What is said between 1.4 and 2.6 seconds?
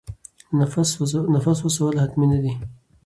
نفس وسوځول حتمي نه دي.